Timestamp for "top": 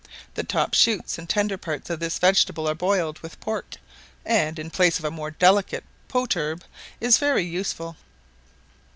0.43-0.73